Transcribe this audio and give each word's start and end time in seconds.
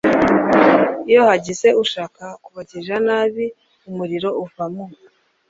Iyo 1.09 1.21
hagize 1.29 1.67
ushaka 1.83 2.23
kubagirira 2.43 2.97
nabi 3.07 3.45
umuriro 3.89 4.29
uva 4.43 4.65
mu 4.73 4.85